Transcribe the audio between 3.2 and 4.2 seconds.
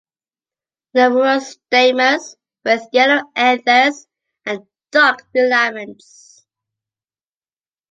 anthers